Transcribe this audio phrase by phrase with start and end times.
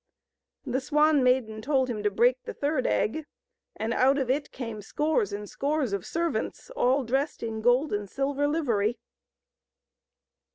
[0.65, 3.27] The Swan Maiden told him to break the third egg,
[3.75, 8.09] and out of it came scores and scores of servants all dressed in gold and
[8.09, 8.97] silver livery.